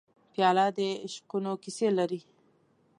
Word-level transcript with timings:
پیاله 0.33 0.65
د 0.77 0.79
عشقونو 1.05 1.51
کیسې 1.63 1.87
لري. 1.97 2.19